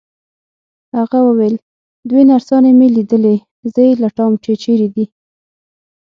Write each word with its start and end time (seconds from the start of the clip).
هغه 0.97 1.17
وویل: 1.27 1.55
دوې 2.09 2.21
نرسانې 2.29 2.71
مي 2.79 2.87
لیدلي، 2.95 3.37
زه 3.73 3.79
یې 3.87 3.93
لټوم 4.03 4.33
چي 4.43 4.53
چیري 4.63 4.87
دي. 4.95 5.05